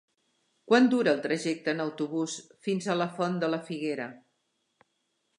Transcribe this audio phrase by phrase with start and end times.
[0.69, 4.09] Quant dura el trajecte en autobús fins a la Font de la Figuera?